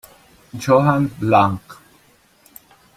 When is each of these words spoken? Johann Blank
Johann 0.59 1.09
Blank 1.21 1.77